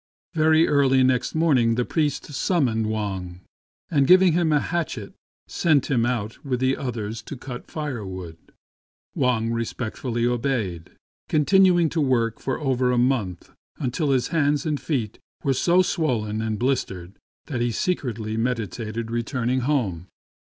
Very 0.33 0.67
early 0.67 1.03
next 1.03 1.35
morning 1.35 1.75
the 1.75 1.85
priest 1.85 2.25
sum 2.33 2.65
moned 2.65 2.87
Wang, 2.89 3.41
and 3.91 4.07
giving 4.07 4.33
him 4.33 4.51
a 4.51 4.59
hatchet 4.59 5.13
sent 5.45 5.91
him 5.91 6.07
out 6.07 6.43
with 6.43 6.59
the 6.59 6.75
others 6.75 7.21
to 7.21 7.37
cut 7.37 7.69
firewood. 7.69 8.35
Wang 9.13 9.51
respectfully 9.53 10.25
obeyed, 10.25 10.89
continuing 11.29 11.87
to 11.89 12.01
work 12.01 12.39
for 12.39 12.59
over 12.59 12.91
a 12.91 12.97
month 12.97 13.51
until 13.77 14.09
his 14.09 14.29
hands 14.29 14.65
and 14.65 14.81
feet 14.81 15.19
were 15.43 15.53
so 15.53 15.83
swollen 15.83 16.41
and 16.41 16.57
blistered 16.57 17.11
that 17.45 17.61
he 17.61 17.69
secretly 17.69 18.35
meditated 18.37 19.11
returning 19.11 19.59
home. 19.59 20.07